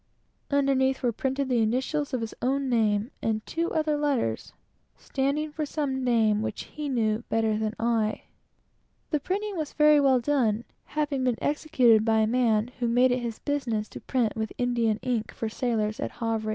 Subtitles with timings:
[0.49, 4.51] Underneath were printed the initials of his own name, and two other letters,
[4.97, 8.23] standing for some name which he knew better than I
[9.11, 9.21] did.
[9.21, 13.37] This was very well done, having been executed by a man who made it his
[13.37, 16.49] business to print with India ink, for sailors, at Havre.